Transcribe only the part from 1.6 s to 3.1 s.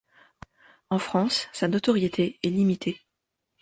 notoriété est limitée.